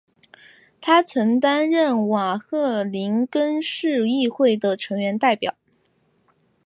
[0.81, 5.53] 他曾担任瓦赫宁根市议会的成员代表。